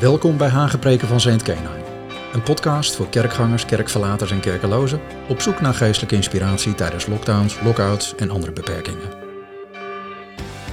[0.00, 1.82] Welkom bij Hagepreken van Saint Kenai.
[2.32, 8.14] Een podcast voor kerkgangers, kerkverlaters en kerkelozen op zoek naar geestelijke inspiratie tijdens lockdowns, lockouts
[8.14, 9.08] en andere beperkingen.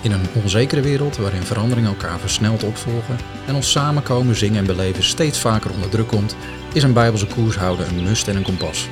[0.01, 3.17] In een onzekere wereld waarin veranderingen elkaar versneld opvolgen
[3.47, 6.35] en ons samenkomen, zingen en beleven steeds vaker onder druk komt,
[6.73, 8.87] is een bijbelse koers houden een must en een kompas.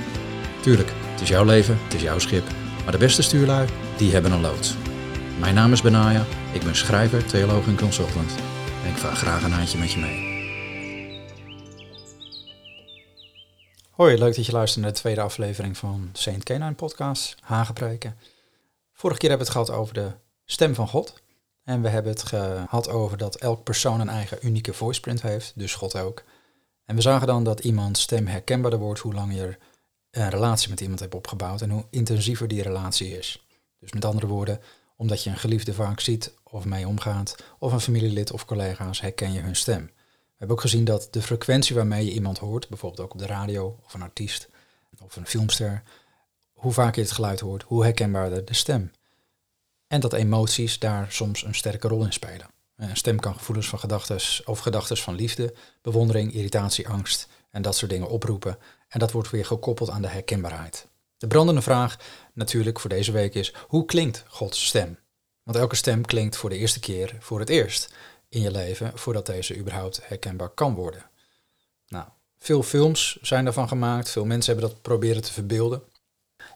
[0.62, 2.48] Tuurlijk, het is jouw leven, het is jouw schip,
[2.84, 3.68] maar de beste stuurlui,
[3.98, 4.76] die hebben een loods.
[5.40, 8.32] Mijn naam is Benaya, ik ben schrijver, theoloog en consultant.
[8.86, 10.34] Ik vaar graag een handje met je mee.
[13.92, 18.18] Hoi, leuk dat je luistert naar de tweede aflevering van Saint Canine Podcast, Hagepreken.
[18.94, 20.12] Vorige keer hebben we het gehad over de
[20.46, 21.22] stem van God.
[21.64, 25.76] En we hebben het gehad over dat elk persoon een eigen unieke voiceprint heeft, dus
[25.76, 26.24] God ook.
[26.86, 29.58] En we zagen dan dat iemands stem herkenbaarder wordt hoe langer je
[30.12, 33.46] een relatie met iemand hebt opgebouwd en hoe intensiever die relatie is.
[33.80, 34.60] Dus met andere woorden,
[34.98, 39.34] omdat je een geliefde vaak ziet of mee omgaat, of een familielid of collega's, herken
[39.34, 39.86] je hun stem.
[39.86, 43.26] We hebben ook gezien dat de frequentie waarmee je iemand hoort, bijvoorbeeld ook op de
[43.26, 44.50] radio of een artiest
[45.00, 45.84] of een filmster,
[46.54, 48.92] hoe vaak je het geluid hoort, hoe herkenbaarder de stem.
[49.88, 52.48] En dat emoties daar soms een sterke rol in spelen.
[52.76, 57.76] Een stem kan gevoelens van gedachten of gedachten van liefde, bewondering, irritatie, angst en dat
[57.76, 58.58] soort dingen oproepen.
[58.88, 60.88] En dat wordt weer gekoppeld aan de herkenbaarheid.
[61.18, 61.98] De brandende vraag
[62.34, 64.98] natuurlijk voor deze week is, hoe klinkt Gods stem?
[65.46, 67.94] Want elke stem klinkt voor de eerste keer voor het eerst
[68.30, 71.10] in je leven voordat deze überhaupt herkenbaar kan worden.
[71.88, 72.06] Nou,
[72.38, 75.82] veel films zijn daarvan gemaakt, veel mensen hebben dat proberen te verbeelden.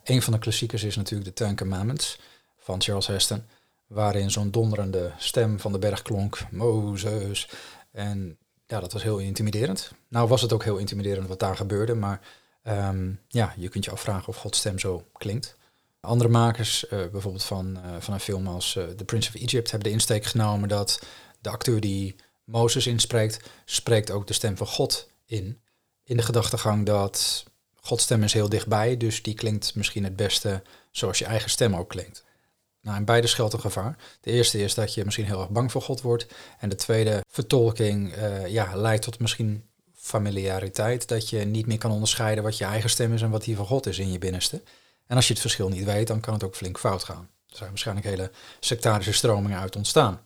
[0.03, 2.19] Een van de klassiekers is natuurlijk de Ten Commandments
[2.57, 3.43] van Charles Heston,
[3.87, 7.49] waarin zo'n donderende stem van de berg klonk, Mozes.
[7.91, 8.37] En
[8.67, 9.91] ja, dat was heel intimiderend.
[10.07, 12.21] Nou was het ook heel intimiderend wat daar gebeurde, maar
[12.63, 15.57] ehm, ja, je kunt je afvragen of Gods stem zo klinkt.
[16.01, 19.71] Andere makers, uh, bijvoorbeeld van, uh, van een film als uh, The Prince of Egypt,
[19.71, 20.99] hebben de insteek genomen dat
[21.41, 25.61] de acteur die Mozes inspreekt, spreekt ook de stem van God in.
[26.03, 27.45] In de gedachtegang dat
[27.75, 30.61] Gods stem is heel dichtbij, dus die klinkt misschien het beste
[30.91, 32.23] zoals je eigen stem ook klinkt.
[32.81, 33.97] Nou, in beide schuilt een gevaar.
[34.21, 36.25] De eerste is dat je misschien heel erg bang voor God wordt.
[36.59, 38.13] En de tweede vertolking
[38.47, 41.07] ja, leidt tot misschien familiariteit.
[41.07, 43.65] Dat je niet meer kan onderscheiden wat je eigen stem is en wat die van
[43.65, 44.61] God is in je binnenste.
[45.09, 47.29] En als je het verschil niet weet, dan kan het ook flink fout gaan.
[47.47, 50.21] Er zijn waarschijnlijk hele sectarische stromingen uit ontstaan.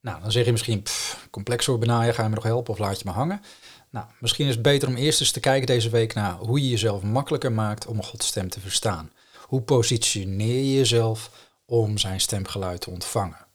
[0.00, 2.78] Nou, dan zeg je misschien, pff, complex hoor benaaien, ga je me nog helpen of
[2.78, 3.42] laat je me hangen?
[3.90, 6.68] Nou, misschien is het beter om eerst eens te kijken deze week naar hoe je
[6.68, 9.12] jezelf makkelijker maakt om Gods stem te verstaan.
[9.40, 11.30] Hoe positioneer je jezelf
[11.66, 13.46] om zijn stemgeluid te ontvangen?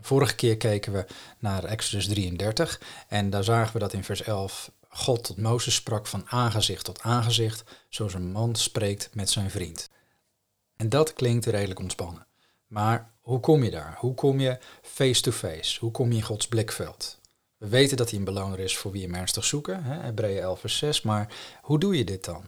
[0.00, 1.06] Vorige keer keken we
[1.38, 6.06] naar Exodus 33 en daar zagen we dat in vers 11 God tot Mozes sprak
[6.06, 9.90] van aangezicht tot aangezicht, zoals een man spreekt met zijn vriend.
[10.76, 12.26] En dat klinkt redelijk ontspannen.
[12.66, 13.96] Maar hoe kom je daar?
[13.98, 15.80] Hoe kom je face-to-face?
[15.80, 17.18] Hoe kom je in Gods blikveld?
[17.56, 20.78] We weten dat hij een beloner is voor wie hem ernstig zoeken, Hebreeën 11 vers
[20.78, 21.28] 6, maar
[21.62, 22.44] hoe doe je dit dan?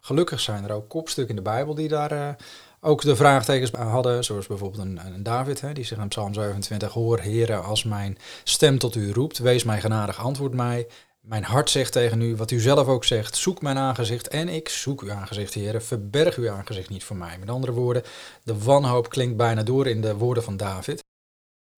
[0.00, 2.28] Gelukkig zijn er ook kopstukken in de Bijbel die daar uh,
[2.80, 6.92] ook de vraagtekens hadden, zoals bijvoorbeeld een, een David, hè, die zegt in Psalm 27,
[6.92, 10.86] Hoor Heren, als mijn stem tot u roept, wees mij genadig, antwoord mij.
[11.24, 14.68] Mijn hart zegt tegen u, wat u zelf ook zegt, zoek mijn aangezicht en ik
[14.68, 15.82] zoek uw aangezicht, heren.
[15.82, 17.38] Verberg uw aangezicht niet voor mij.
[17.38, 18.02] Met andere woorden,
[18.42, 21.02] de wanhoop klinkt bijna door in de woorden van David.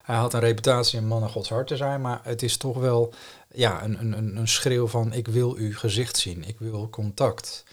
[0.02, 3.14] Hij had een reputatie een man Gods hart te zijn, maar het is toch wel
[3.54, 7.64] ja, een, een, een schreeuw van ik wil uw gezicht zien, ik wil contact.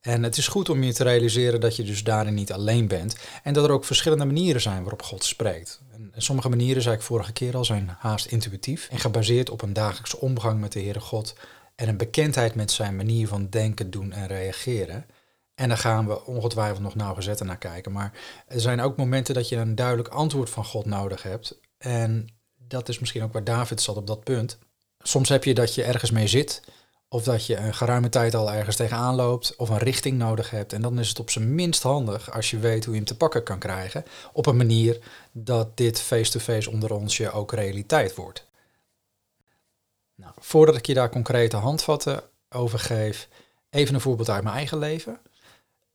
[0.00, 3.16] En het is goed om je te realiseren dat je dus daarin niet alleen bent
[3.42, 5.80] en dat er ook verschillende manieren zijn waarop God spreekt.
[5.92, 9.72] En sommige manieren, zei ik vorige keer al, zijn haast intuïtief en gebaseerd op een
[9.72, 11.34] dagelijkse omgang met de Heere God
[11.74, 15.06] en een bekendheid met zijn manier van denken, doen en reageren.
[15.54, 17.92] En daar gaan we ongetwijfeld nog nauwgezetter naar kijken.
[17.92, 18.12] Maar
[18.46, 21.60] er zijn ook momenten dat je een duidelijk antwoord van God nodig hebt.
[21.78, 24.58] En dat is misschien ook waar David zat op dat punt.
[24.98, 26.62] Soms heb je dat je ergens mee zit
[27.12, 30.72] of dat je een geruime tijd al ergens tegenaan loopt of een richting nodig hebt.
[30.72, 33.16] En dan is het op zijn minst handig als je weet hoe je hem te
[33.16, 34.04] pakken kan krijgen.
[34.32, 34.98] Op een manier
[35.32, 38.46] dat dit face-to-face onder ons je ook realiteit wordt.
[40.14, 43.28] Nou, voordat ik je daar concrete handvatten over geef,
[43.70, 45.20] even een voorbeeld uit mijn eigen leven.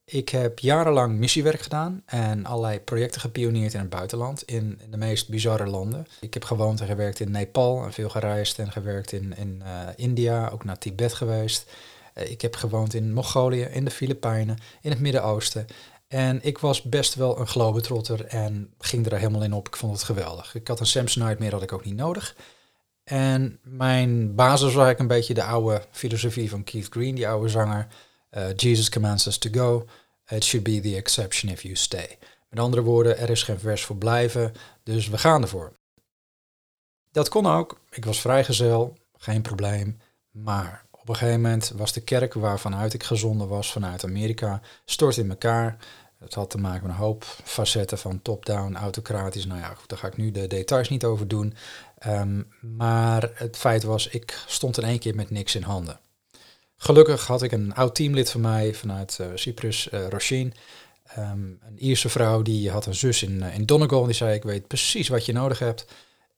[0.06, 5.30] Ik heb jarenlang missiewerk gedaan en allerlei projecten gepioneerd in het buitenland, in, de meest
[5.30, 6.08] bizarre landen.
[6.20, 9.88] Ik heb gewoond en gewerkt in Nepal en veel gereisd en gewerkt in, in uh,
[9.96, 11.72] India, ook naar Tibet geweest.
[12.16, 15.68] Uh, ik heb gewoond in Mongolië, in de Filipijnen, in het Midden-Oosten.
[16.08, 19.68] En ik was best wel een globetrotter en ging er helemaal in op.
[19.68, 20.56] Ik vond het geweldig.
[20.56, 22.36] Ik had een Samsonite meer, had ik ook niet nodig.
[23.04, 27.50] En mijn basis was eigenlijk een beetje de oude filosofie van Keith Green, die oude
[27.50, 27.88] zanger.
[28.38, 29.86] Uh, Jesus commands us to go.
[30.28, 32.18] It should be the exception if you stay.
[32.50, 34.54] Met andere woorden, er is geen vers voor blijven,
[34.84, 35.72] dus we gaan ervoor.
[37.12, 37.80] Dat kon ook.
[37.90, 40.00] Ik was vrijgezel, geen probleem.
[40.32, 45.18] Maar op een gegeven moment was de kerk waarvanuit ik gezonden was vanuit Amerika, stort
[45.18, 45.78] in elkaar.
[46.20, 49.46] Het had te maken met een hoop facetten van top-down, autocratisch.
[49.46, 51.54] Nou ja, daar ga ik nu de details niet over doen.
[51.98, 56.00] Ehm, maar het feit was, ik stond in één keer met niks in handen.
[56.78, 60.06] Gelukkig had ik een oud teamlid van mij vanuit uh, Cyprus, uh,
[61.16, 64.00] een Ierse vrouw die had een zus in, uh, in Donegal.
[64.00, 65.86] En die zei, ik weet precies wat je nodig hebt.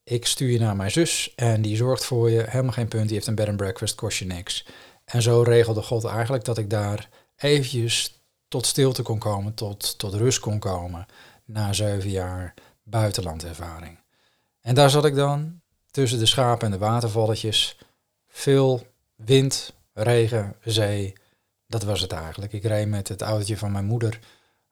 [0.04, 2.44] Ik stuur je naar mijn zus en die zorgt voor je.
[2.48, 4.66] Helemaal geen punt, die heeft een bed and breakfast, kost je niks.
[5.06, 10.14] En zo regelde God eigenlijk dat ik daar eventjes tot stilte kon komen, tot, tot
[10.14, 11.06] rust kon komen.
[11.46, 14.00] Na zeven jaar buitenlandervaring.
[14.62, 15.62] En daar zat ik dan,
[15.92, 17.78] tussen de schapen en de watervalletjes.
[18.28, 19.74] Veel wind,
[20.04, 21.14] regen, zee.
[21.68, 22.54] Dat was het eigenlijk.
[22.54, 24.20] Ik reed met het autootje van mijn moeder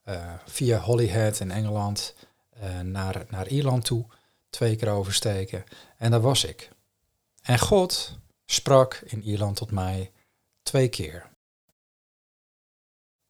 [0.05, 2.15] uh, via Holyhead in Engeland
[2.63, 4.05] uh, naar, naar Ierland toe.
[4.49, 5.63] Twee keer oversteken.
[5.97, 6.69] En daar was ik.
[7.41, 10.11] En God sprak in Ierland tot mij
[10.63, 11.25] twee keer.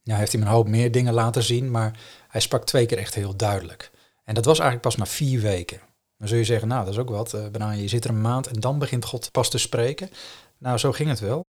[0.03, 2.97] Nou heeft hij me een hoop meer dingen laten zien, maar hij sprak twee keer
[2.97, 3.91] echt heel duidelijk.
[4.23, 5.79] En dat was eigenlijk pas na vier weken.
[6.17, 8.47] Dan zul je zeggen, nou dat is ook wat, uh, je zit er een maand
[8.47, 10.09] en dan begint God pas te spreken.
[10.57, 11.45] Nou, zo ging het wel.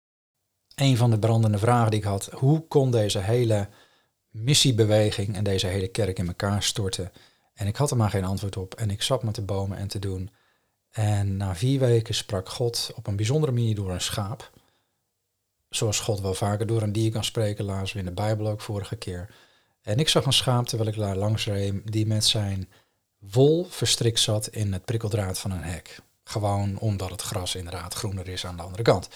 [0.77, 3.69] Een van de brandende vragen die ik had, hoe kon deze hele
[4.31, 7.13] missiebeweging en deze hele kerk in elkaar storten?
[7.55, 9.89] En ik had er maar geen antwoord op en ik zat me te bomen en
[9.89, 10.31] te doen.
[10.91, 14.51] En na vier weken sprak God op een bijzondere manier door een schaap.
[15.69, 18.61] Zoals God wel vaker door een dier kan spreken, lazen we in de Bijbel ook
[18.61, 19.35] vorige keer.
[19.83, 22.69] En ik zag een schaap terwijl ik daar langs reed, die met zijn
[23.19, 26.01] wol verstrikt zat in het prikkeldraad van een hek.
[26.25, 29.09] Gewoon omdat het gras inderdaad groener is aan de andere kant.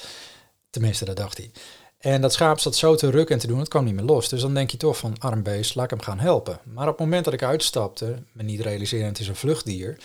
[0.71, 1.51] Tenminste, dat dacht hij.
[1.99, 4.29] En dat schaap zat zo te rukken en te doen, het kwam niet meer los.
[4.29, 6.59] Dus dan denk je toch van, arm beest, laat ik hem gaan helpen.
[6.65, 9.99] Maar op het moment dat ik uitstapte, me niet realiseren, het is een vluchtdier,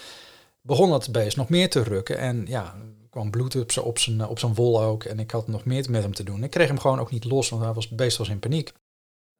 [0.62, 2.17] begon dat beest nog meer te rukken.
[2.17, 2.75] En ja,
[3.09, 5.03] kwam bloed op zijn, op zijn, op zijn wol ook.
[5.03, 6.44] En ik had nog meer met hem te doen.
[6.44, 8.73] Ik kreeg hem gewoon ook niet los, want hij was, het beest was in paniek.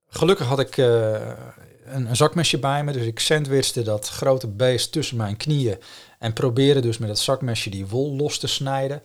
[0.08, 1.12] Gelukkig had ik uh,
[1.86, 5.78] een, een, zakmesje bij me, dus ik sandwichte dat grote beest tussen mijn knieën.
[6.20, 9.02] En probeerde dus met het zakmesje die wol los te snijden.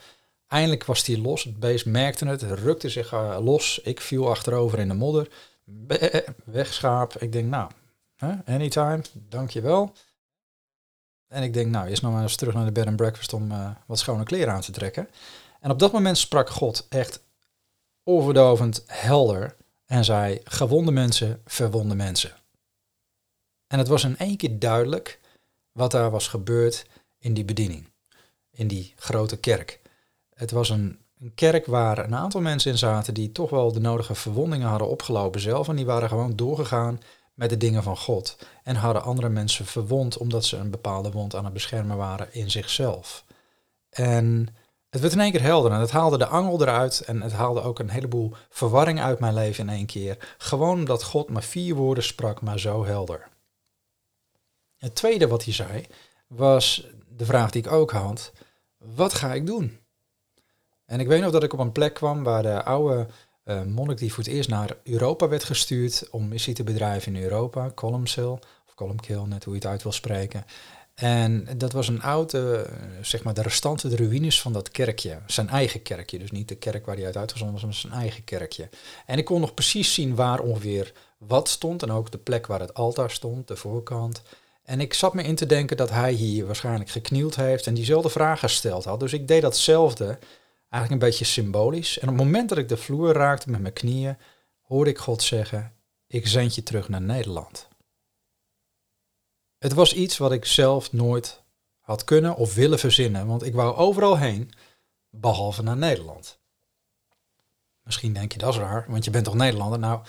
[0.51, 1.45] Eindelijk was hij los.
[1.45, 3.79] Het beest merkte het, rukte zich uh, los.
[3.79, 5.29] Ik viel achterover in de modder.
[6.45, 7.15] Wegschaap.
[7.15, 7.71] Ik denk, nou,
[8.17, 9.93] huh, anytime, dankjewel.
[11.29, 13.53] En ik denk, nou, eerst nog maar eens terug naar de bed and breakfast om
[13.87, 15.09] wat schone kleren aan te trekken.
[15.61, 17.23] En op dat moment sprak God echt
[18.05, 19.57] overdovend helder
[19.87, 22.33] en zei, gewonde mensen, verwonde mensen.
[23.67, 25.21] En het was in één keer duidelijk
[25.73, 26.87] wat daar was gebeurd
[27.19, 27.91] in die bediening,
[28.51, 29.81] in die grote kerk.
[30.41, 33.81] Het was een, een, kerk waar een aantal mensen in zaten die toch wel de
[33.81, 35.69] nodige verwondingen hadden opgelopen zelf.
[35.69, 37.01] En die waren gewoon doorgegaan
[37.35, 38.37] met de dingen van God.
[38.63, 42.51] En hadden andere mensen verwond omdat ze een bepaalde wond aan het beschermen waren in
[42.51, 43.25] zichzelf.
[43.91, 44.49] En
[44.91, 47.63] het werd in één keer helder en het haalde de angel eruit en het haalde
[47.63, 50.35] ook een heleboel verwarring uit mijn leven in één keer.
[50.39, 53.29] Gewoon omdat God maar vier woorden sprak, maar zo helder.
[54.77, 55.87] Het tweede wat hij zei
[56.27, 58.33] was de vraag die ik ook had:
[58.77, 59.80] wat ga ik doen?
[60.91, 63.07] En ik weet nog dat ik op een plek kwam waar de oude
[63.45, 67.23] uh, monnik die voor het eerst naar Europa werd gestuurd om missie te bedrijven in
[67.23, 70.45] Europa, Columcille, of Columkill, net hoe je het uit wil spreken.
[70.95, 75.19] En dat was een oude, uh, zeg maar de restanten, de ruïnes van dat kerkje.
[75.27, 78.25] Zijn eigen kerkje, dus niet de kerk waar hij uit uitgezonden was, maar zijn eigen
[78.25, 78.69] kerkje.
[79.07, 82.61] En ik kon nog precies zien waar ongeveer wat stond en ook de plek waar
[82.61, 84.23] het altaar stond, de voorkant.
[84.63, 88.11] En ik zat me in te denken dat hij hier waarschijnlijk geknield heeft en diezelfde
[88.11, 89.01] vraag gesteld had.
[89.01, 90.19] Dus ik deed datzelfde
[90.71, 91.99] Eigenlijk een beetje symbolisch.
[91.99, 94.17] En op het moment dat ik de vloer raakte met mijn knieën,
[94.61, 95.73] hoorde ik God zeggen,
[96.07, 97.69] ik zend je terug naar Nederland.
[99.59, 101.43] Het was iets wat ik zelf nooit
[101.81, 104.51] had kunnen of willen verzinnen, want ik wou overal heen,
[105.11, 106.39] behalve naar Nederland.
[107.83, 109.79] Misschien denk je dat is raar, want je bent toch Nederlander?
[109.79, 110.01] Nou,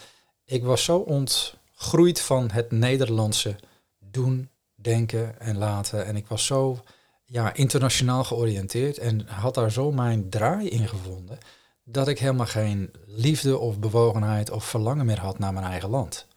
[0.44, 3.56] ik was zo ontgroeid van het Nederlandse
[4.00, 6.06] doen, denken en laten.
[6.06, 6.84] En ik was zo
[7.32, 11.38] ja, internationaal georiënteerd en had daar zo mijn draai in gevonden
[11.84, 16.28] dat ik helemaal geen liefde of bewogenheid of verlangen meer had naar mijn eigen land.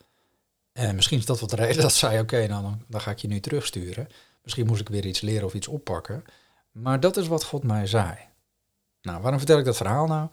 [0.72, 3.18] En misschien is dat wat de reden dat zei, oké, nou, dan, dan ga ik
[3.18, 4.08] je nu terugsturen.
[4.42, 6.24] Misschien moest ik weer iets leren of iets oppakken.
[6.72, 8.16] Maar dat is wat God mij zei.
[9.02, 10.28] Nou, waarom vertel ik dat verhaal nou?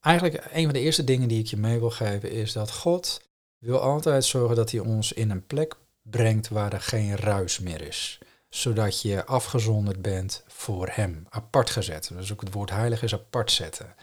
[0.00, 3.22] Eigenlijk een van de eerste dingen die ik je mee wil geven is dat God
[3.58, 7.80] wil altijd zorgen dat hij ons in een plek brengt waar er geen ruis meer
[7.80, 8.20] is
[8.54, 12.10] zodat je afgezonderd bent voor hem, apart gezet.
[12.16, 13.94] Dus ook het woord heilig is apart zetten.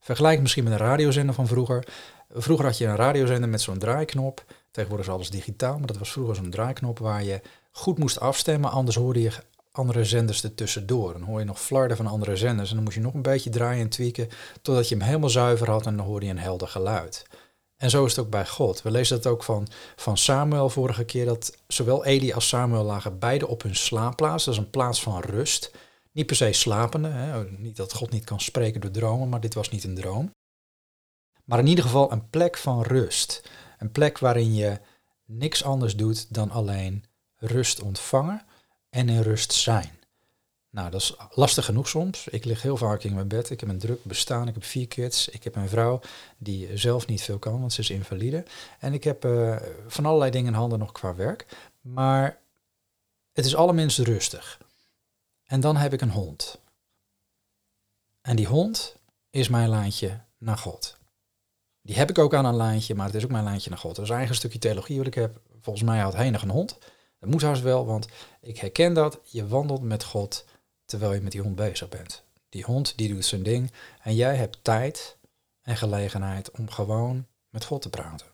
[0.00, 1.84] Vergelijk misschien met een radiozender van vroeger.
[2.30, 4.44] Vroeger had je een radiozender met zo'n draaiknop.
[4.70, 7.40] Tegenwoordig is alles digitaal, maar dat was vroeger zo'n draaiknop waar je
[7.70, 9.32] goed moest afstemmen, anders hoorde je
[9.72, 11.12] andere zenders ertussendoor.
[11.12, 13.50] Dan hoor je nog flarden van andere zenders en dan moet je nog een beetje
[13.50, 14.28] draaien en tweaken
[14.62, 17.26] totdat je hem helemaal zuiver had en dan hoor je een helder geluid.
[17.82, 18.82] En zo is het ook bij God.
[18.82, 23.18] We lezen het ook van, van Samuel vorige keer, dat zowel Eli als Samuel lagen
[23.18, 24.44] beide op hun slaapplaats.
[24.44, 25.74] Dat is een plaats van rust.
[26.12, 27.44] Niet per se slapende, hè?
[27.44, 30.30] niet dat God niet kan spreken door dromen, maar dit was niet een droom.
[31.44, 33.50] Maar in ieder geval een plek van rust.
[33.78, 34.80] Een plek waarin je
[35.24, 37.04] niks anders doet dan alleen
[37.36, 38.46] rust ontvangen
[38.90, 39.98] en in rust zijn.
[40.72, 42.28] Nou, dat is lastig genoeg soms.
[42.28, 43.50] Ik lig heel vaak in mijn bed.
[43.50, 44.48] Ik heb een druk bestaan.
[44.48, 45.28] Ik heb vier kids.
[45.28, 46.00] Ik heb een vrouw
[46.38, 48.44] die zelf niet veel kan, want ze is invalide.
[48.78, 51.46] En ik heb uh, van allerlei dingen in handen nog qua werk.
[51.80, 52.40] Maar
[53.32, 54.60] het is allerminst rustig.
[55.44, 56.58] En dan heb ik een hond.
[58.20, 58.96] En die hond
[59.30, 60.96] is mijn lijntje naar God.
[61.82, 63.96] Die heb ik ook aan een lijntje, maar het is ook mijn lijntje naar God.
[63.96, 65.40] Dat is een stukje theologie wat ik heb.
[65.60, 66.78] Volgens mij had hij een hond.
[67.18, 68.08] Dat moet haast wel, want
[68.40, 69.18] ik herken dat.
[69.24, 70.44] Je wandelt met God
[70.92, 72.22] terwijl je met die hond bezig bent.
[72.48, 73.72] Die hond die doet zijn ding
[74.02, 75.16] en jij hebt tijd
[75.62, 78.26] en gelegenheid om gewoon met God te praten.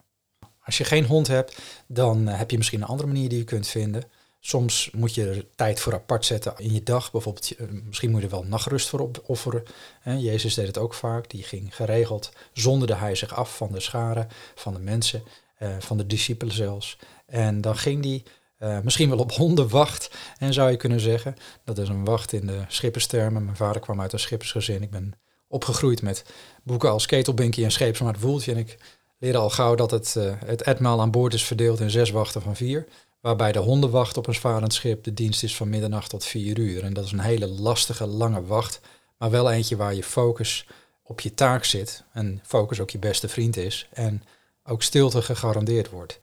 [0.65, 3.45] Als je geen hond hebt, dan eh, heb je misschien een andere manier die je
[3.45, 4.05] kunt vinden.
[4.41, 7.11] Soms moet je er tijd voor apart zetten in je dag.
[7.11, 9.63] Bijvoorbeeld, eh, misschien moet je er wel nachtrust voor opofferen.
[10.05, 11.31] Jezus deed het ook vaak.
[11.31, 15.23] Die ging geregeld, zonderde hij zich af van de scharen, van de mensen,
[15.59, 16.99] eh, van de discipelen zelfs.
[17.27, 18.23] En dan ging hij
[18.63, 21.37] uh, misschien wel op hondenwacht, en zou je kunnen zeggen.
[21.65, 23.45] Dat is een wacht in de schipperstermen.
[23.45, 24.83] Mijn vader kwam uit een schippersgezin.
[24.83, 25.13] Ik ben
[25.49, 26.25] opgegroeid met
[26.63, 28.53] boeken als Ketelbinkie en Scheepsmaat Woeltje.
[28.53, 28.77] En ik
[29.19, 32.43] leerde al gauw dat het, uh, het etmaal aan boord is verdeeld in zes wachten
[32.43, 32.87] van vier.
[33.21, 36.85] Waarbij de hondenwacht op een varend schip de dienst is van middernacht tot vier uur.
[36.85, 38.81] En dat is een hele lastige, lange wacht.
[39.19, 40.67] Maar wel eentje waar je focus
[41.03, 42.05] op je taak zit.
[42.13, 43.89] En focus ook je beste vriend is.
[43.93, 44.23] En
[44.65, 46.21] ook stilte gegarandeerd wordt.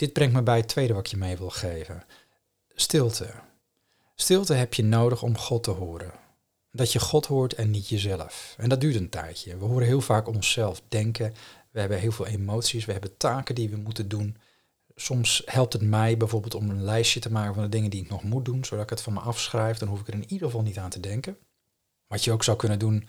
[0.00, 2.04] Dit brengt me bij het tweede wat je mee wil geven.
[2.74, 3.30] Stilte.
[4.14, 6.12] Stilte heb je nodig om God te horen.
[6.72, 8.54] Dat je God hoort en niet jezelf.
[8.58, 9.56] En dat duurt een tijdje.
[9.56, 11.34] We horen heel vaak onszelf denken.
[11.70, 12.84] We hebben heel veel emoties.
[12.84, 14.36] We hebben taken die we moeten doen.
[14.94, 18.10] Soms helpt het mij bijvoorbeeld om een lijstje te maken van de dingen die ik
[18.10, 19.78] nog moet doen, zodat ik het van me afschrijf.
[19.78, 21.38] Dan hoef ik er in ieder geval niet aan te denken.
[22.06, 23.08] Wat je ook zou kunnen doen,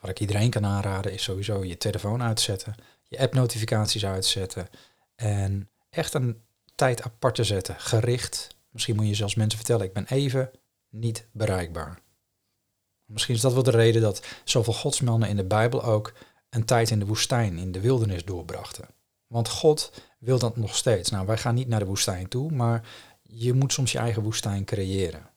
[0.00, 4.68] wat ik iedereen kan aanraden, is sowieso je telefoon uitzetten, je app-notificaties uitzetten
[5.14, 6.42] en echt een
[6.74, 8.56] tijd apart te zetten, gericht.
[8.70, 10.50] Misschien moet je zelfs mensen vertellen, ik ben even
[10.88, 11.98] niet bereikbaar.
[13.04, 16.12] Misschien is dat wel de reden dat zoveel godsmannen in de Bijbel ook
[16.50, 18.88] een tijd in de woestijn, in de wildernis doorbrachten.
[19.26, 21.10] Want God wil dat nog steeds.
[21.10, 22.88] Nou, wij gaan niet naar de woestijn toe, maar
[23.22, 25.30] je moet soms je eigen woestijn creëren.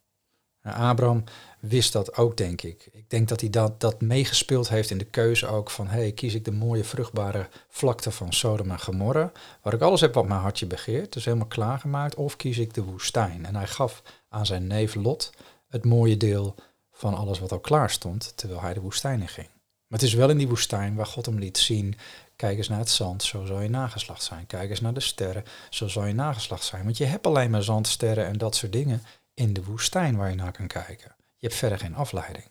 [0.66, 1.24] Nou, Abraham
[1.60, 2.90] wist dat ook, denk ik.
[2.92, 5.88] Ik denk dat hij dat, dat meegespeeld heeft in de keuze ook van...
[5.88, 9.32] hey, kies ik de mooie vruchtbare vlakte van Sodom en Gomorra...
[9.62, 12.16] waar ik alles heb wat mijn hartje begeert, dus helemaal klaargemaakt...
[12.16, 13.46] of kies ik de woestijn?
[13.46, 15.30] En hij gaf aan zijn neef Lot
[15.68, 16.56] het mooie deel
[16.92, 18.38] van alles wat al klaar stond...
[18.38, 19.48] terwijl hij de woestijn in ging.
[19.88, 21.96] Maar het is wel in die woestijn waar God hem liet zien...
[22.36, 24.46] Kijk eens naar het zand, zo zal je nageslacht zijn.
[24.46, 26.84] Kijk eens naar de sterren, zo zal je nageslacht zijn.
[26.84, 29.02] Want je hebt alleen maar zand, sterren en dat soort dingen
[29.36, 31.15] in de woestijn waar je naar kan kijken.
[31.18, 32.50] Je hebt verder geen afleiding.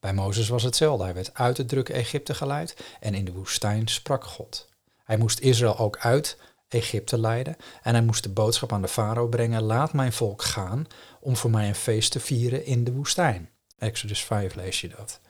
[0.00, 1.04] Bij Mozes was hetzelfde.
[1.04, 4.68] Hij werd uit het drukke Egypte geleid en in de woestijn sprak God.
[5.04, 9.28] Hij moest Israël ook uit Egypte leiden en hij moest de boodschap aan de farao
[9.28, 10.86] brengen: laat mijn volk gaan
[11.20, 13.50] om voor mij een feest te vieren in de woestijn.
[13.78, 15.20] Exodus 5 lees je dat.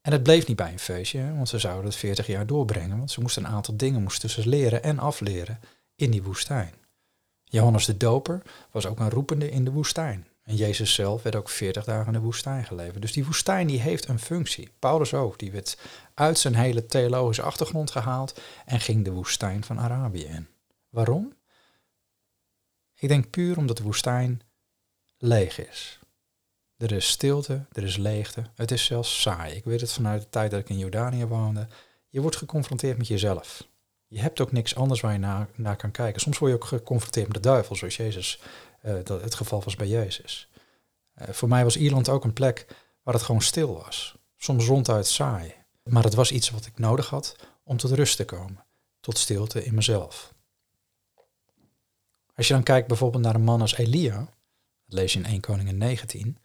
[0.00, 3.10] En het bleef niet bij een feestje, want ze zouden het 40 jaar doorbrengen, want
[3.10, 5.60] ze moesten een aantal dingen moesten ze leren en afleren
[5.96, 6.74] in die woestijn.
[7.52, 10.26] Johannes de Doper was ook een roepende in de woestijn.
[10.42, 13.02] En Jezus zelf werd ook 40 dagen in de woestijn geleverd.
[13.02, 14.70] Dus die woestijn die heeft een functie.
[14.78, 15.78] Paulus ook, die werd
[16.14, 20.48] uit zijn hele theologische achtergrond gehaald en ging de woestijn van Arabië in.
[20.88, 21.32] Waarom?
[22.94, 24.40] Ik denk puur omdat de woestijn
[25.18, 25.98] leeg is.
[26.76, 29.54] Er is stilte, er is leegte, het is zelfs saai.
[29.54, 31.66] Ik weet het vanuit de tijd dat ik in Jordanië woonde.
[32.08, 33.70] Je wordt geconfronteerd met jezelf.
[34.12, 36.20] Je hebt ook niks anders waar je naar, naar kan kijken.
[36.20, 38.40] Soms word je ook geconfronteerd met de duivel, zoals Jezus,
[38.84, 40.48] uh, dat het geval was bij Jezus.
[41.20, 42.66] Uh, voor mij was Ierland ook een plek
[43.02, 44.16] waar het gewoon stil was.
[44.36, 45.54] Soms ronduit saai.
[45.82, 48.64] Maar het was iets wat ik nodig had om tot rust te komen.
[49.00, 50.34] Tot stilte in mezelf.
[52.34, 54.18] Als je dan kijkt bijvoorbeeld naar een man als Elia,
[54.86, 56.38] dat lees je in 1 Koningen 19,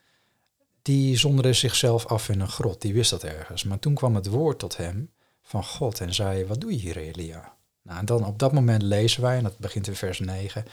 [0.81, 3.63] die zonderde zichzelf af in een grot, die wist dat ergens.
[3.63, 6.97] Maar toen kwam het woord tot hem van God en zei, wat doe je hier
[6.97, 7.56] Elia?
[7.87, 10.65] Nou, en dan op dat moment lezen wij, en dat begint in vers 9,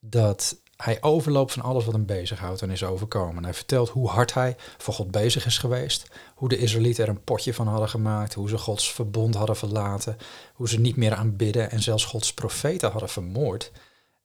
[0.00, 3.44] dat hij overloopt van alles wat hem bezighoudt en is overkomen.
[3.44, 7.24] Hij vertelt hoe hard hij voor God bezig is geweest, hoe de Israëlieten er een
[7.24, 10.16] potje van hadden gemaakt, hoe ze Gods verbond hadden verlaten,
[10.54, 13.72] hoe ze niet meer aanbidden en zelfs Gods profeten hadden vermoord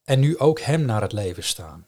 [0.03, 1.85] en nu ook hem naar het leven staan.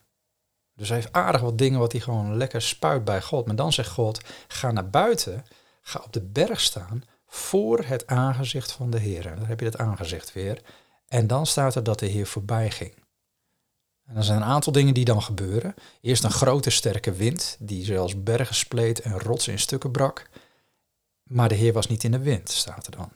[0.76, 3.46] Dus hij heeft aardig wat dingen wat hij gewoon lekker spuit bij God.
[3.46, 5.46] Maar dan zegt God, ga naar buiten,
[5.82, 9.24] ga op de berg staan voor het aangezicht van de Heer.
[9.24, 10.62] Dan heb je het aangezicht weer.
[11.08, 12.94] En dan staat er dat de Heer voorbij ging.
[14.06, 15.74] En er zijn een aantal dingen die dan gebeuren.
[16.02, 20.30] Eerst een grote sterke wind, die zelfs bergen spleet en rotsen in stukken brak.
[21.24, 23.12] Maar de Heer was niet in de wind, staat er dan.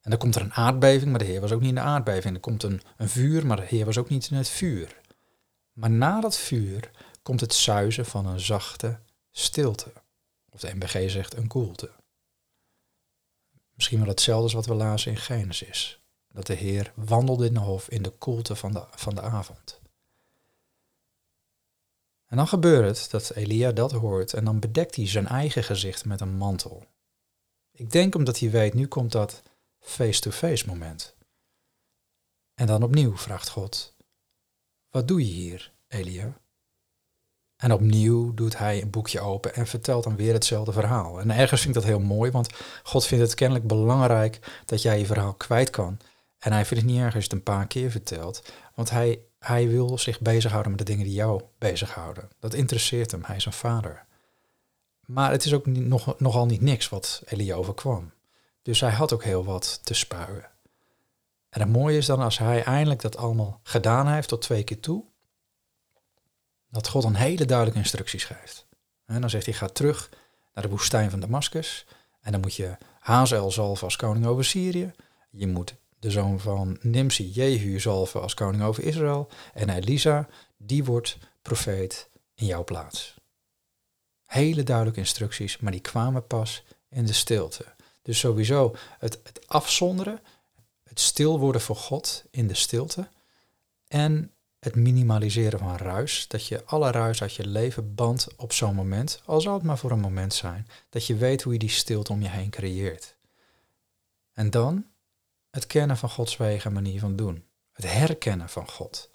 [0.00, 2.34] En dan komt er een aardbeving, maar de Heer was ook niet in de aardbeving.
[2.34, 5.00] Er komt een, een vuur, maar de Heer was ook niet in het vuur.
[5.72, 6.90] Maar na dat vuur
[7.22, 8.98] komt het zuizen van een zachte
[9.30, 9.92] stilte.
[10.50, 11.90] Of de MBG zegt een koelte.
[13.74, 16.00] Misschien wel hetzelfde als wat we lazen in Genesis.
[16.28, 19.80] Dat de Heer wandelde in de hof in de koelte van de, van de avond.
[22.26, 26.04] En dan gebeurt het dat Elia dat hoort en dan bedekt hij zijn eigen gezicht
[26.04, 26.86] met een mantel.
[27.70, 29.42] Ik denk omdat hij weet, nu komt dat
[29.78, 31.16] face-to-face moment.
[32.54, 33.94] En dan opnieuw vraagt God,
[34.90, 36.40] wat doe je hier, Elia?
[37.56, 41.20] En opnieuw doet hij een boekje open en vertelt dan weer hetzelfde verhaal.
[41.20, 42.48] En ergens vind ik dat heel mooi, want
[42.82, 45.98] God vindt het kennelijk belangrijk dat jij je verhaal kwijt kan.
[46.38, 48.42] En hij vindt het niet erg als je het een paar keer vertelt,
[48.74, 52.28] want hij, hij wil zich bezighouden met de dingen die jou bezighouden.
[52.38, 54.04] Dat interesseert hem, hij is een vader.
[55.04, 58.12] Maar het is ook nog, nogal niet niks wat Elia overkwam.
[58.62, 60.48] Dus hij had ook heel wat te spuien.
[61.48, 64.80] En het mooie is dan als hij eindelijk dat allemaal gedaan heeft tot twee keer
[64.80, 65.04] toe,
[66.74, 68.66] dat God een hele duidelijke instructie schrijft.
[69.06, 70.10] En dan zegt hij, ga terug
[70.54, 71.86] naar de woestijn van Damascus.
[72.20, 74.92] En dan moet je Hazel zalven als koning over Syrië.
[75.30, 79.28] Je moet de zoon van Nimsi, Jehu, zalven als koning over Israël.
[79.52, 83.14] En Elisa, die wordt profeet in jouw plaats.
[84.24, 87.64] Hele duidelijke instructies, maar die kwamen pas in de stilte.
[88.02, 90.20] Dus sowieso het, het afzonderen,
[90.82, 93.08] het stil worden voor God in de stilte.
[93.88, 94.33] En
[94.64, 96.28] het minimaliseren van ruis.
[96.28, 99.78] Dat je alle ruis uit je leven bandt op zo'n moment, al zal het maar
[99.78, 100.66] voor een moment zijn.
[100.88, 103.16] Dat je weet hoe je die stilte om je heen creëert.
[104.32, 104.86] En dan
[105.50, 107.44] het kennen van Gods wegen en manier van doen.
[107.72, 109.10] Het herkennen van God.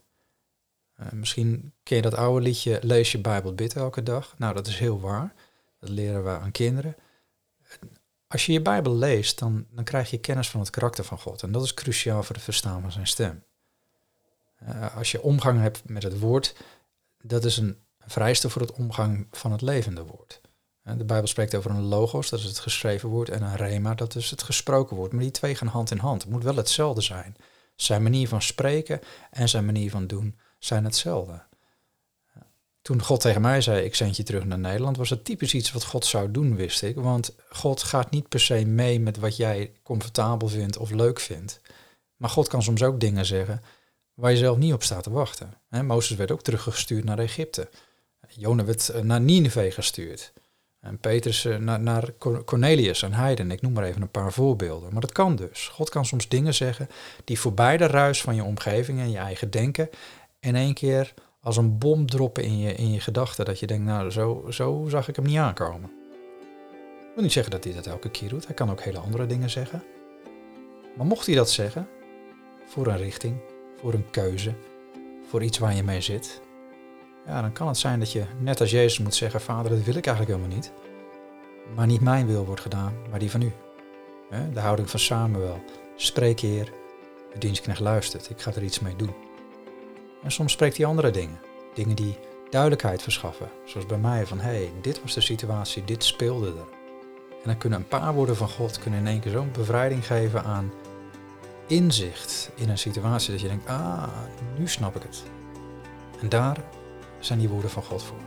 [0.99, 4.35] Uh, misschien ken je dat oude liedje Lees je Bijbel, bid elke dag.
[4.37, 5.33] Nou, dat is heel waar.
[5.79, 6.95] Dat leren we aan kinderen.
[8.27, 11.43] Als je je Bijbel leest, dan, dan krijg je kennis van het karakter van God.
[11.43, 13.43] En dat is cruciaal voor het verstaan van zijn stem.
[14.63, 16.55] Uh, als je omgang hebt met het woord,
[17.21, 20.41] dat is een vereiste voor het omgang van het levende woord.
[20.83, 23.95] Uh, de Bijbel spreekt over een logos, dat is het geschreven woord, en een rema,
[23.95, 25.11] dat is het gesproken woord.
[25.11, 26.21] Maar die twee gaan hand in hand.
[26.21, 27.35] Het moet wel hetzelfde zijn.
[27.75, 28.99] Zijn manier van spreken
[29.31, 31.47] en zijn manier van doen zijn hetzelfde.
[32.81, 35.71] Toen God tegen mij zei, ik zend je terug naar Nederland, was het typisch iets
[35.71, 36.95] wat God zou doen, wist ik.
[36.95, 41.61] Want God gaat niet per se mee met wat jij comfortabel vindt of leuk vindt.
[42.15, 43.61] Maar God kan soms ook dingen zeggen
[44.19, 45.53] waar je zelf niet op staat te wachten.
[45.69, 47.69] He, Mozes werd ook teruggestuurd naar Egypte.
[48.27, 50.33] Jona werd eh, naar Nineveh gestuurd.
[50.79, 52.13] En Petrus eh, naar, naar
[52.45, 53.51] Cornelius en Heiden.
[53.51, 54.91] Ik noem maar even een paar voorbeelden.
[54.91, 55.67] Maar dat kan dus.
[55.67, 56.89] God kan soms dingen zeggen
[57.23, 59.89] die voorbij de ruis van je omgeving en je eigen denken
[60.39, 63.45] in één keer als een bom droppen in je, in je gedachten.
[63.45, 65.91] Dat je denkt, nou, zo, zo zag ik hem niet aankomen.
[66.99, 68.45] Ik wil niet zeggen dat hij dat elke keer doet.
[68.45, 69.83] Hij kan ook hele andere dingen zeggen.
[70.97, 71.87] Maar mocht hij dat zeggen,
[72.65, 73.41] voor een richting,
[73.81, 74.53] voor een keuze,
[75.29, 76.41] voor iets waar je mee zit,
[77.25, 79.95] ja, dan kan het zijn dat je net als Jezus moet zeggen, vader, dat wil
[79.95, 80.71] ik eigenlijk helemaal niet.
[81.75, 83.51] Maar niet mijn wil wordt gedaan, maar die van u.
[84.53, 85.63] De houding van Samuel.
[85.95, 86.71] Spreek Heer,
[87.33, 89.13] de dienstknecht luistert, ik ga er iets mee doen.
[90.23, 91.39] En soms spreekt hij andere dingen.
[91.73, 92.17] Dingen die
[92.49, 93.49] duidelijkheid verschaffen.
[93.65, 96.77] Zoals bij mij van, hé, hey, dit was de situatie, dit speelde er.
[97.29, 100.43] En dan kunnen een paar woorden van God kunnen in één keer zo'n bevrijding geven
[100.43, 100.71] aan
[101.69, 104.03] inzicht in een situatie dat je denkt, ah,
[104.57, 105.23] nu snap ik het.
[106.21, 106.57] En daar
[107.19, 108.17] zijn die woorden van God voor.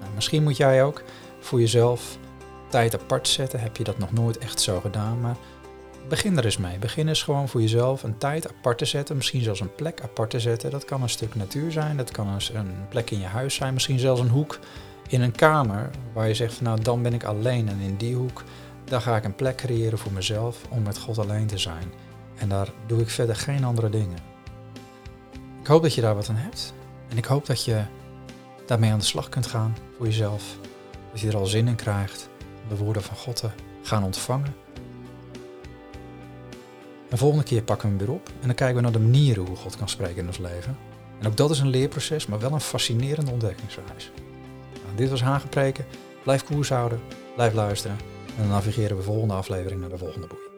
[0.00, 1.02] Nou, misschien moet jij ook
[1.40, 2.18] voor jezelf
[2.68, 3.60] tijd apart zetten.
[3.60, 5.36] Heb je dat nog nooit echt zo gedaan, maar
[6.08, 6.78] begin er eens mee.
[6.78, 9.16] Begin eens gewoon voor jezelf een tijd apart te zetten.
[9.16, 10.70] Misschien zelfs een plek apart te zetten.
[10.70, 13.72] Dat kan een stuk natuur zijn, dat kan een plek in je huis zijn.
[13.72, 14.58] Misschien zelfs een hoek
[15.08, 18.42] in een kamer waar je zegt, nou dan ben ik alleen en in die hoek
[18.90, 21.92] dan ga ik een plek creëren voor mezelf om met God alleen te zijn.
[22.36, 24.18] En daar doe ik verder geen andere dingen.
[25.60, 26.74] Ik hoop dat je daar wat aan hebt.
[27.08, 27.84] En ik hoop dat je
[28.66, 30.58] daarmee aan de slag kunt gaan voor jezelf.
[31.10, 32.28] Dat je er al zin in krijgt
[32.62, 33.48] om de woorden van God te
[33.82, 34.54] gaan ontvangen.
[37.08, 39.46] De volgende keer pakken we hem weer op en dan kijken we naar de manieren
[39.46, 40.76] hoe God kan spreken in ons leven.
[41.20, 44.10] En ook dat is een leerproces, maar wel een fascinerende ontdekkingsreis.
[44.84, 45.84] Nou, dit was Hagepreken.
[46.22, 47.00] Blijf koers houden,
[47.34, 47.96] blijf luisteren
[48.36, 50.49] en dan navigeren we volgende aflevering naar de volgende boei.